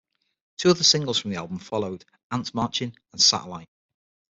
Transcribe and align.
Two 0.57 0.71
other 0.71 0.83
singles 0.83 1.19
from 1.19 1.29
the 1.29 1.37
album 1.37 1.59
followed, 1.59 2.05
"Ants 2.31 2.55
Marching" 2.55 2.95
and 3.11 3.21
"Satellite". 3.21 3.69